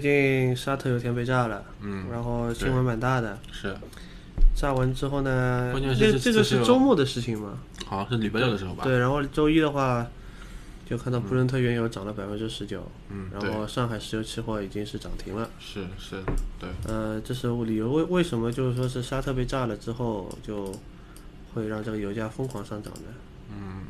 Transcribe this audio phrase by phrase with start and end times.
[0.00, 3.38] 最近沙特油田被炸了，嗯，然后新闻蛮大的。
[3.52, 3.76] 是，
[4.54, 7.58] 炸完之后呢，关键是这个是是周末的事情嘛？
[7.84, 8.82] 好像是礼拜六的时候吧？
[8.82, 10.06] 对，然后周一的话，
[10.88, 15.50] 就看到布伦特原油涨了百分之十九，嗯，然，后上海石油期货已经是涨停了。
[15.58, 16.22] 是是，
[16.58, 20.74] 对，呃，这是理由为为什么就是说是沙特被炸了之后就
[21.52, 23.08] 会让这个油价疯狂上涨呢？
[23.52, 23.82] 嗯，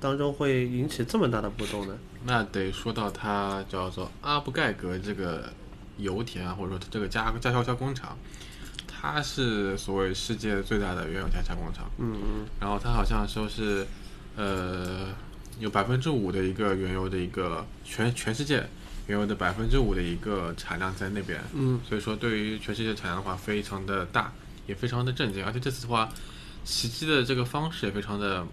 [0.00, 1.94] 当中会引起这么大的波动呢？
[2.24, 5.52] 那得说到它叫做阿布盖格这个
[5.98, 8.16] 油田啊，或者说这个加加硝加工厂，
[8.86, 12.46] 它是所谓世界最大的原油加加工厂，嗯嗯。
[12.60, 13.86] 然后它好像说是，
[14.36, 15.08] 呃，
[15.58, 18.64] 有百分之五的一个原油的一个全全世界
[19.08, 21.80] 原油的百分之五的一个产量在那边，嗯。
[21.88, 24.32] 所以说对于全世界产量的话非常的大，
[24.66, 26.08] 也非常的震惊，而且这次的话，
[26.64, 28.46] 袭击的这个方式也非常的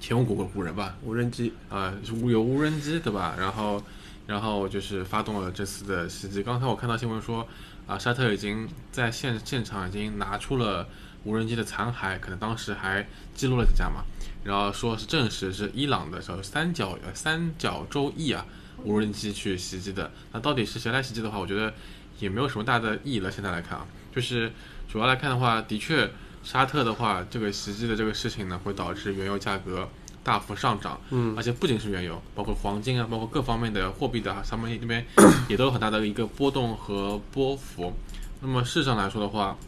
[0.00, 3.34] 前无古古人吧，无人机，啊、无有无人机对吧？
[3.38, 3.82] 然后，
[4.26, 6.42] 然后就是发动了这次的袭击。
[6.42, 7.46] 刚才我看到新闻说，
[7.86, 10.86] 啊、沙特已经在现现场已经拿出了
[11.24, 14.04] 无人机的残骸，可能当时还记录了几架嘛。
[14.44, 18.46] 然后说是证实是伊朗的叫三角三角洲翼啊
[18.84, 20.10] 无人机去袭击的。
[20.32, 21.74] 那到底是谁来袭击的话，我觉得
[22.18, 23.30] 也没有什么大的意义了。
[23.30, 24.52] 现在来看啊，就是
[24.90, 26.08] 主要来看的话，的确
[26.50, 29.86] 沙特的话，这个袭击的这个事情呢，会导致原油价格
[30.24, 30.98] 大幅上涨。
[31.10, 35.04] 嗯而且不仅是原油，包括黄金啊，包括各方面的货币的啊，他们那边
[35.46, 37.92] 也都有很大的一个波动和波幅。
[38.40, 39.58] 那么事实上来说的话，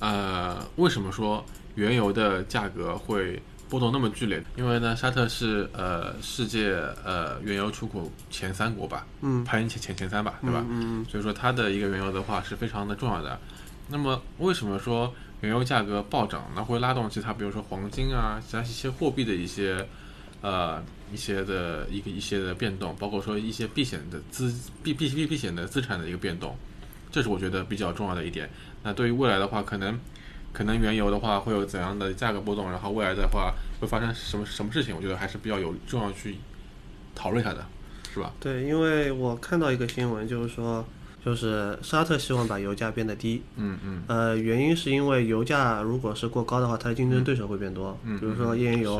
[0.00, 1.42] 呃，为什么说
[1.76, 4.44] 原油的价格会波动那么剧烈？
[4.56, 10.62] 因为呢，沙特是呃世界呃原油出口前三国吧，嗯排名前前前三吧，对吧？
[10.68, 13.40] 嗯所以说它的一个原油的话是非常的重要的。
[13.92, 19.86] 那么为什么说原油价格暴涨，那会拉动其他，比如说黄金啊，其他一些货币的一些
[20.40, 20.82] 呃
[21.12, 24.52] 一些的一个一些的变动，包括说一些避险的资
[24.82, 26.56] 避避避避险的资产的一个变动，
[27.10, 28.48] 这是我觉得比较重要的一点。
[28.82, 29.98] 那对于未来的话，可能
[30.52, 36.38] 可能原油的话会有怎样的价格波动，然后未来的话会发生什么什么事情，我觉得还是比较有重要去
[37.14, 37.66] 讨论一下的，
[38.14, 38.32] 是吧？
[38.40, 40.84] 对，因为我看到一个新闻，就是说，
[41.24, 44.02] 就是沙特希望把油价变得低，嗯嗯。
[44.08, 48.98] 呃，原因是因为油价如果是过高的话，它的竞争对手会变多，嗯比如说页岩油，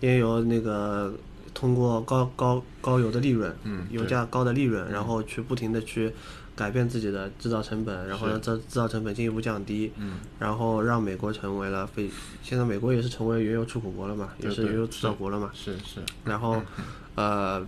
[0.00, 1.14] 页岩油那个
[1.54, 6.12] 通过高高高油的利润，嗯油价高的利润，然后去不停的去
[6.56, 10.14] 改变自己的制造成本，然后让这制造成本进一步降低，嗯。
[10.40, 12.10] 然后让美国成为了非，
[12.42, 16.60] 现在美国也是成为原油出口国了嘛，也是原油制造国了嘛，是是，然后，
[17.14, 17.64] 呃，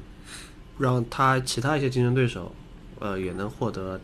[0.79, 2.53] 让他其他一些竞争对手，
[3.01, 4.01] 呃，也能获得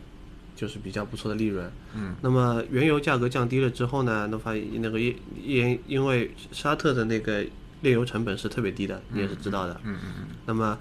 [0.55, 1.71] 就是比较不错的利润。
[1.95, 7.45] 嗯，那么原油价格降低了之后呢，那发现那个页页因为沙特的那个
[7.81, 9.79] 炼油成本是特别低的，你也是知道的。
[9.83, 10.77] 嗯嗯嗯那么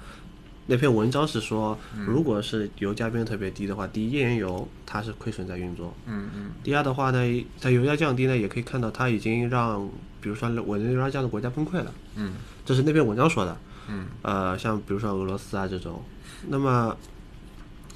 [0.67, 1.77] 那篇文章是说，
[2.07, 9.89] 如果是油价变得特别低的话，第一，页岩油它是亏损在运作；嗯嗯第二的话呢，它油价降低呢，也可以看到它已经让，
[10.21, 11.93] 比如说委内瑞拉这样的国家崩溃了。
[12.17, 12.35] 嗯
[12.65, 13.57] 这是那篇文章说的。
[13.89, 16.01] 嗯呃，像比如说俄罗斯啊这种，
[16.49, 16.97] 那么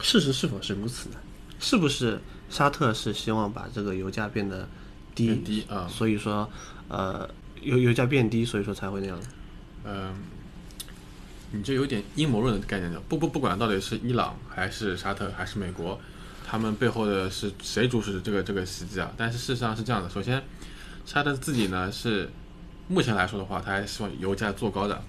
[0.01, 1.17] 事实是否是如此呢？
[1.61, 4.69] 是不是沙特是希望把这个油价变得
[5.15, 6.51] 低，变低啊所以说
[6.89, 7.29] 呃
[7.63, 9.19] 油油价变低，所以说才会那样？
[9.85, 10.15] 嗯，
[11.53, 13.01] 你这有点阴谋论的概念了。
[13.09, 15.99] 不不不管到底是伊朗还是沙特还是美国，
[16.47, 19.11] 他们背后的是谁主使这个这个袭击啊？
[19.17, 20.43] 但是事实上是这样的，首先，
[21.07, 22.31] 沙特自己呢是
[22.89, 25.03] 目前来说的话，他还希望油价做高的，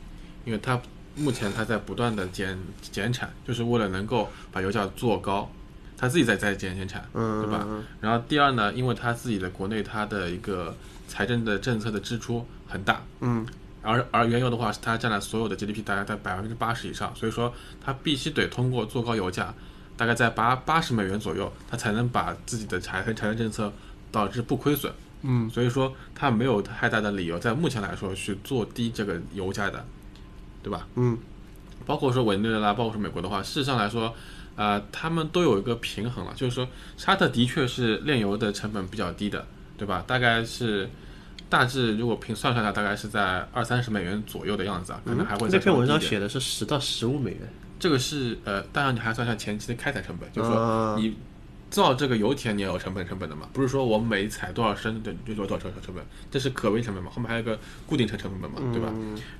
[0.46, 0.80] 因为他
[1.16, 5.50] 目前他在不断的减减产，就是为了能够把油价做高，
[5.98, 7.66] 他自己在在减减产，嗯，对吧？
[8.02, 10.76] 然后第二呢，因为他自己的国内它的一个
[11.08, 13.46] 财政的政策的支出很大，嗯
[13.82, 19.54] 而而原油的话，是它占了所有的 GDP 大概在百分之八十以上，所以说它必须得通过做高油价，
[19.96, 23.72] 大概在八八十美元左右，它才能把自己的财财政政策
[24.12, 24.92] 导致不亏损。
[25.22, 29.86] 嗯所以说它没有太大的理由在目前来说去做低这个油价的，
[30.66, 30.88] 对吧？
[30.96, 31.16] 嗯。
[31.86, 34.12] 包括说委内瑞拉，包括说美国的话，事实上来说，
[34.56, 36.68] 呃，他们都有一个平衡了，就是说
[36.98, 39.46] 沙特的确是炼油的成本比较低的，
[39.78, 40.04] 对吧？
[40.08, 40.90] 大概是
[41.48, 47.42] 大致如果平算算下，大概是在二三十美元左右的样子啊，可能还会再嗯那篇文章写的是十到十五美元，
[47.80, 50.96] 这个是呃，当然你还算下前期的开采成本，就是说啊。
[50.98, 51.16] 你
[51.76, 58.90] 造这个油田你也有成本成本的嘛，不是说我每采多少升对就多少成成本，这是可微成本嘛，后面还有一个固定成成本嘛，对吧？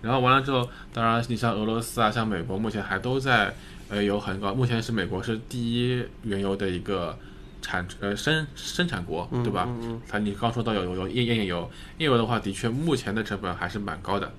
[0.02, 3.56] 然后完了之后，当然你像俄罗斯啊，像美国目前还都在
[3.88, 7.18] 呃有很高，目前是美国是第一原油的一个。
[7.62, 9.68] 产呃生生产国对吧？
[10.08, 11.68] 它你刚说到有有有页页油，
[11.98, 14.32] 页油的话，的确目前的成本还是蛮高的，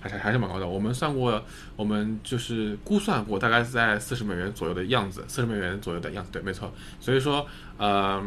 [0.00, 0.66] 还是还是蛮高的。
[0.66, 1.42] 我们算过，
[1.76, 6.72] 我们就是估算过，大概是在四十美元左右的样子，四十美元左右的样子，对，没错。
[7.00, 7.46] 所以说，
[7.76, 8.22] 呃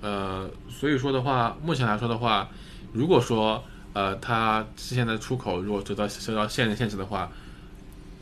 [0.00, 2.48] 呃，所以说的话，目前来说的话，
[2.92, 3.62] 如果说
[3.92, 7.30] 呃它现在的出口如果受到受到限限制的话，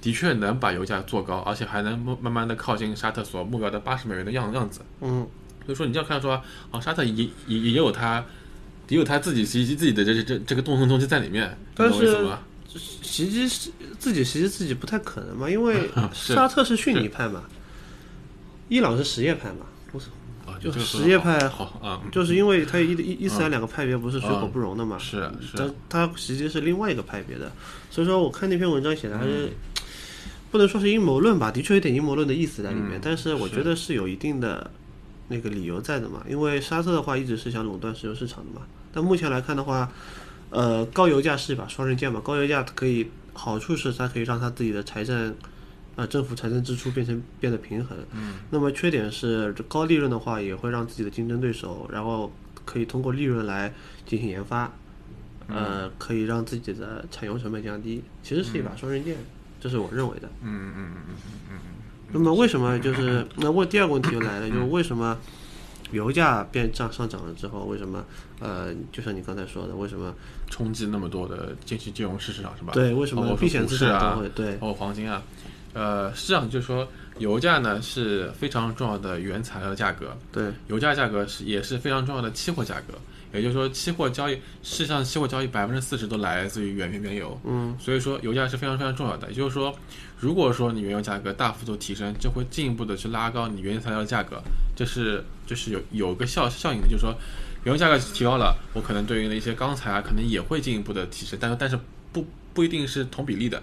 [0.01, 4.81] 的确能把油价做高，而且还能慢慢慢的靠近沙特所目标的八十美元的样样子。
[5.01, 5.27] 嗯，
[5.67, 8.25] 所以说你这样看说，啊，沙特也也也有它，
[8.89, 12.39] 也有它自己袭击自己的这这这这个动动东西在里面，但是懂我意思吗？
[13.03, 17.45] 袭击是自己袭击自己不太可能嘛，因为 沙特是逊尼派嘛，
[18.69, 19.67] 伊朗是什叶派嘛，
[20.47, 25.57] 啊，就这个说什叶派好啊，就是因为他伊伊伊斯兰两个派别不是水火不容的嘛，是是。
[25.57, 27.51] 它它实际是另外一个派别的，
[27.91, 29.51] 所以说我看那篇文章写的还是、
[30.51, 34.71] 不能说是阴谋论吧，的确有点阴谋论的意思在里面，嗯但是我觉得是有一定的
[35.29, 39.91] 那个理由在的嘛，因为沙特的话一直是想垄断石油市场的嘛，但目前来看的话，
[40.51, 45.35] 呃，高油价是一把双刃剑嘛，高油价可以好处是它可以让它自己的财政。
[45.97, 52.33] 啊，政府财政支出变成变得平衡，嗯，那么缺点是这高利润的话，也会让自己的竞争对手，然后
[52.65, 53.75] 可以通过利润来
[54.07, 54.73] 进行研发，
[55.49, 59.17] 呃，可以让自己的产油成本降低，其实是一把双刃剑，
[59.61, 60.29] 这是我认为的。
[60.43, 61.15] 嗯嗯嗯
[61.51, 61.59] 嗯。
[62.13, 65.19] 那么为什么就是那问第二个问题就来了，就是为什么
[65.93, 68.05] 油价变涨上涨了之后，为什么
[68.41, 70.15] 呃，就像你刚才说的，为什么嗯，
[70.49, 72.73] 冲击那么多的金融金融市市场是吧？
[72.75, 74.53] 对为什么包括避险资产啊都会对。
[74.57, 75.23] 包括黄金啊，
[75.73, 76.87] 呃，是这样，就是说
[77.19, 80.51] 油价呢是非常重要的原材料价格，对。
[80.69, 82.95] 油价价格是也是非常重要的期货价格，
[83.33, 89.29] 也就是说，期货交易事实上期货交易百分之四十都来自于原原原油，嗯，所以说油价是非常非常重要的。
[89.29, 89.75] 也就是说，
[90.19, 94.43] 如果说你原油价格大幅度提升，就会进一步的去拉高你原材料的价格，
[94.75, 97.15] 这是就是有有个效效应的，就是说
[97.65, 101.79] 原油价格提高了，我可能对应的一些钢材啊，可能也会进一步的提升，但是但是
[102.13, 103.63] 不不一定是同比例的，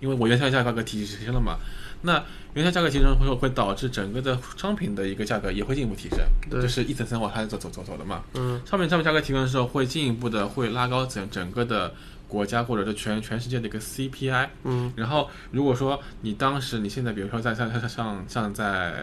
[0.00, 1.58] 因为我原材料价格提提升了嘛，
[2.02, 2.22] 那
[2.54, 6.18] 原材料价格提升会会导致整个的商品的一个价格也会进一步提升，
[6.50, 8.22] 对这是一层层往下走走走走的嘛。
[8.34, 11.92] 嗯，商品商品价格提升的时候，会进一步的会拉高整整个的
[12.28, 14.48] 国家或者是全全世界的一个 CPI。
[14.64, 18.94] 嗯，然后如果说你当时你现在比如说在像像像像在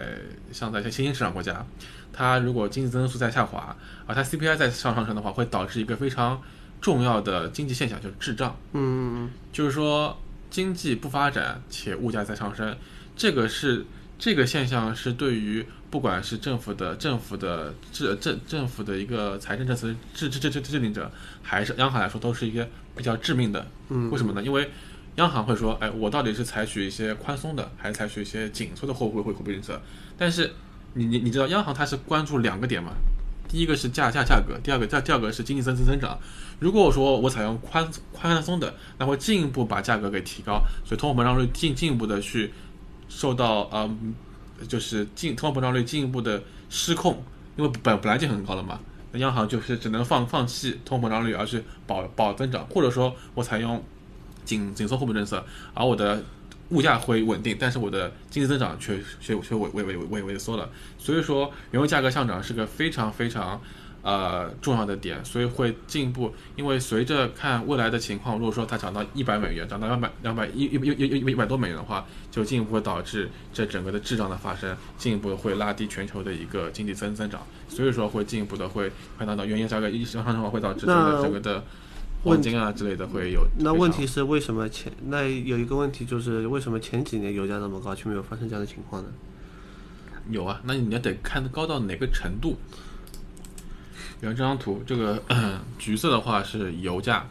[0.52, 1.66] 像在一些新兴市场国家，
[2.14, 6.42] 它如果经济增速在下滑，而它 CPI 在上上升的话，会导致一个非常
[6.80, 8.56] 重要的经济现象，就是滞胀。
[8.74, 10.18] 嗯嗯就是说
[10.51, 12.77] 经济不发展且物价在上升，
[13.15, 13.83] 这个是
[14.19, 21.12] 这个现象是对于不管是政府的政府的制政政府的一个财政政策制制制制制定者，
[21.42, 23.65] 还是央行来说，都是一个比较致命的。
[23.89, 24.44] 嗯为什么呢？
[24.44, 24.69] 因为
[25.15, 29.81] 央行会说，哎，我到底是采取一些宽松的，还是采取一些紧缩的货币货币政策？
[30.18, 30.51] 但是
[30.94, 32.92] 你你你知道，央行它是关注两个点嘛？
[33.52, 36.18] 第一个是价价价格，第二个价第二个是经济增增增长。
[36.58, 42.54] 如果我说我采用宽宽松的，那会进一步把价格给提高，所以通货膨胀率进进一步的去
[43.10, 44.16] 受到嗯，
[44.70, 47.22] 就是进通货膨胀率进一步的失控，
[47.58, 48.80] 因为本本来就很高了嘛，
[49.12, 53.84] 那央行就是只能放放弃通货膨胀率，而去保保增长，或者说我采用
[54.46, 55.44] 紧紧缩货币政策，
[55.74, 56.24] 而我的
[56.71, 60.69] 物价会稳定，但是我的经济增长却却却萎萎萎萎萎缩了。
[60.97, 63.61] 所以说，原油价格上涨是个非常非常
[64.01, 81.63] 呃重要的点，所以会进一步，因为随着看未来的情况，如果说它涨到一百美元，涨到两百两百一一一一一一百多美元的话，就进一步会导致这整个的滞胀的发生，进一步会拉低全球的一个经济增增长，所以说会进一步的会看到到原油价格一上升的话，会导致整个的
[82.23, 83.47] 黄金啊之类的会有。
[83.57, 89.09] 那问题是为什么前那有一个问题就是为什么前几年油价那么高却没有发生这样的情况呢？
[90.30, 92.56] 有啊，那你要得看高到哪个程度。
[94.19, 95.21] 比方这张图，这个
[95.80, 97.28] 橘色的话是油价，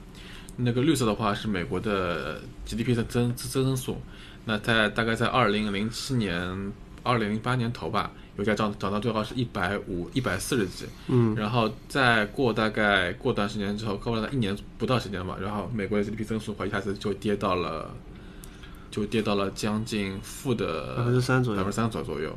[0.56, 3.96] 那个绿色的话是美国的 GDP 的增增增速。
[4.44, 10.86] 那在大概在二零零七年、二零零八年头吧，油价涨涨到最高是一百五、一百四十几。
[11.08, 17.94] 嗯，然后再过大概过段时间之后，过了一年不到时间吧，然后美国的 GDP 增速会一下子就跌到了
[18.90, 21.76] 就跌到了将近负的百分之三左右百分之。
[21.76, 22.36] 三左左右。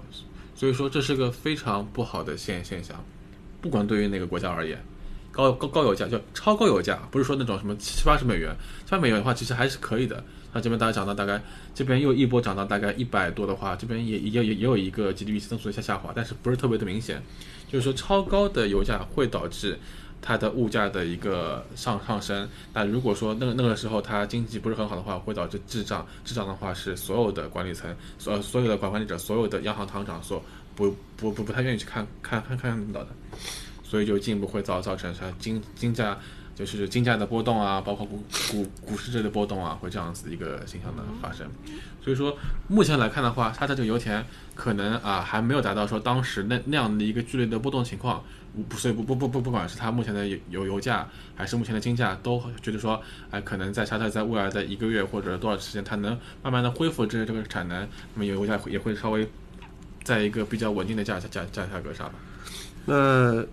[0.56, 3.04] 所以说这是个非常不好的现现象，
[3.60, 4.82] 不管对于哪个国家而言，
[5.34, 10.24] 高高高油价叫超高油价，不是说那种什么七八十美元，七八美元的话其实还是可以的。
[10.54, 11.42] 那这边大概涨到大概
[11.74, 17.22] 这边又一波涨到大概一百多的话，这边也也也也有一个 GDP 增速的下下滑，但是不是特别的明显。
[17.68, 19.80] 就是说超高的油价会导致
[20.22, 22.48] 它的物价的一个上上升。
[22.72, 26.06] 那如果说那个那个时候它经济不是很好的话，会导致滞胀。
[26.24, 30.44] 滞胀的话是所有的管理层、所所有的管管理者、所有的央行行长所
[30.76, 33.10] 不不不不太愿意去看看看看到的，
[33.94, 36.18] 所以就进一步会造造成它金金价。
[36.56, 41.48] 就是金价的波动啊，包括股股股市这的波动啊，会这样子一个现象的发生。
[42.00, 44.24] 所以说，目前来看的话，它的这个油田
[44.54, 48.24] 可能啊还没有达到说当时那那样的一个剧烈的波动情况。
[48.70, 59.28] 不，所以不不不不不管是它目前的油油价，还是目前的金价，都觉得说，哎，可能在沙特在未来的一个月或者多少时间，它能慢慢的恢复这个这个产能，那么油价也会稍微
[60.04, 62.14] 在一个比较稳定的价价价价价格上吧。
[62.86, 63.44] 那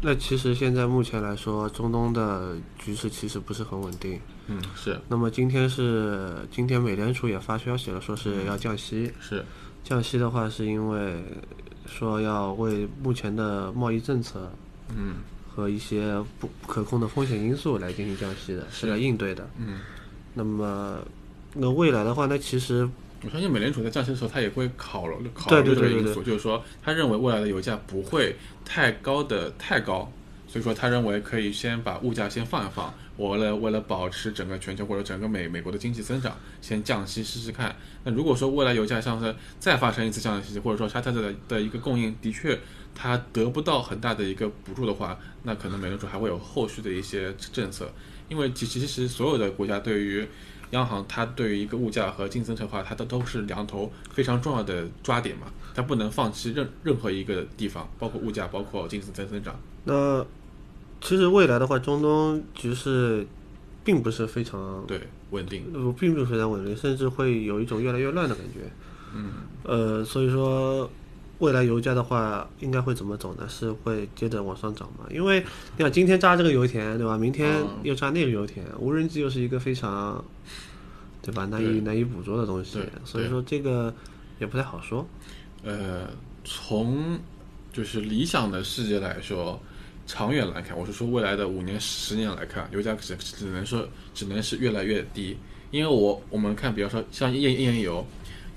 [0.00, 4.20] 那其实现在目前来说，中东的局势其实不是很稳定。
[4.46, 9.12] 嗯，是那么今天是今天美联储也发消息了，说是要降息。
[9.20, 9.44] 是，
[9.82, 11.22] 降息的话，是因为
[11.86, 14.50] 说要为目前的贸易政策
[14.96, 15.16] 嗯
[15.48, 19.50] 和一些不不可控的风险因素来进行降息的，是来应对的。
[19.58, 19.80] 嗯。
[20.32, 20.98] 那么，
[21.54, 22.88] 那未来的话，那其实
[23.24, 30.12] 我相信美联储在降息的时候，他也会考虑考对虑对对对这个因素，就是说，他认为未来的油价不会太高的太高，
[30.46, 37.74] 所以说他认为可以先把物价先放一放，我为了为了保持整个全球或者整个美美国的经济增长，先降息试试看。
[38.04, 42.56] 那如果说未来油价上升再发生一次降息，或者说沙特的的一个供应的确
[42.94, 47.92] 它得不到很大的一个补助的话，那可能美联储还会有后续的一些政策，
[48.28, 50.24] 因为其其实所有的国家对于
[50.70, 59.54] 央行它对于一个物价和经济增长的话，它都都是两头非常重要的抓点嘛，它不能放弃任任何一个地方，包括物价，包括经济增增长。
[59.84, 60.24] 那
[61.00, 63.26] 其实未来的话，中东局势
[63.84, 65.64] 并不是非常对，稳定。
[65.72, 68.70] 呃，并不是非常稳定，甚至会有一种越来越乱的感觉。
[69.14, 69.30] 嗯，
[69.62, 70.90] 呃，所以说
[71.38, 73.46] 未来油价的话，应该会怎么走呢？
[73.48, 75.06] 是会接着往上涨吗？
[75.10, 75.44] 因为
[75.76, 77.16] 你看今天炸这个油田，对吧？
[77.16, 80.24] 明天嗯又炸那个油田，无人机又是一个非常，
[81.22, 81.44] 对吧？
[81.46, 83.94] 难以难以捕捉的东西，所以说这个
[84.40, 85.06] 也不太好说。
[85.62, 86.08] 呃，
[86.44, 87.18] 从
[87.72, 89.60] 就是理想的世界来说，
[90.06, 95.36] 长远来看，我是说未来的五年、十年来看，油价只只能说只能是越来越低，
[95.70, 98.04] 因为我我们看，比方说像页页岩油，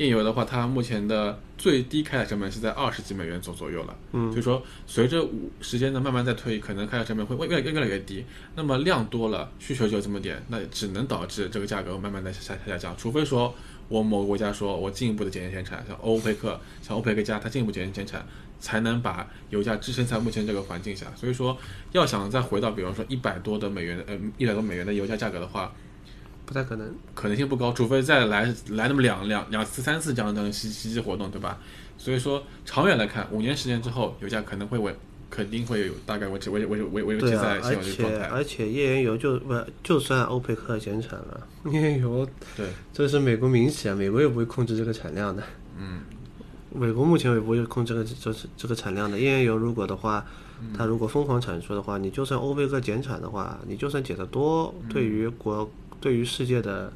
[0.02, 13.54] 页岩油的话，它目前的最低开采成本是在二十几美元左左右了，嗯所以说随着五时间的慢慢在推移，可能开采成本会越来越越来越低，那么量多了，需求就这么点，那只能导致这个价格慢慢的下下下降，除非说。
[13.88, 18.26] 我某个国家说，我进一步的减减减产，像欧佩克，像欧佩克加，它进一步减减产，
[18.58, 21.08] 才能把油价支撑在目前这个环境下。
[21.14, 21.58] 所以说，
[21.92, 25.74] 要想再回到，比方说一百多的美元，呃，一百多美元的油价价格的话，
[26.52, 26.94] 不太可能。
[27.16, 31.58] 可能性不高，除非再来来那么两两两次、三次这样的袭袭击活动，对吧？
[31.98, 34.94] 所以说，长远来看，五年、十年之后，油价可能会稳，
[35.30, 38.28] 肯定会有大概维持维维维维维持对啊在，现而且有这个状态。
[38.28, 42.28] 而且页岩油就不就算欧佩克减产了，页岩油
[42.58, 45.42] 对，这是美国民企啊，美国也不会控制这个产量的。
[45.80, 46.02] 嗯，
[46.74, 49.18] 美国目前也不会控制这个这这这个产量的。
[49.18, 50.26] 页岩油如果的话，
[50.76, 55.70] 它如果疯狂产出的话，你就算欧佩克减产的话，你就算减得多，对于国
[56.02, 56.92] 对于世界的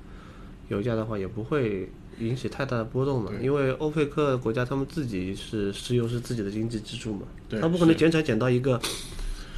[0.68, 3.32] 油价的话，也不会引起太大的波动嘛。
[3.42, 7.22] 因为欧佩克国家他们自己是石油是自己的经济支柱嘛，
[7.62, 8.78] 他不可能减产减到一个，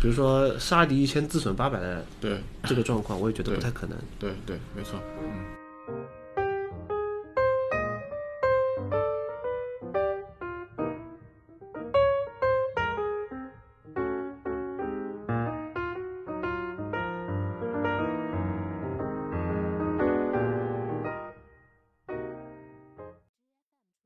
[0.02, 3.98] 比如说杀敌一千自损八百的对这个状况，我也觉得不太可能。
[4.20, 5.57] 对对，没错，嗯。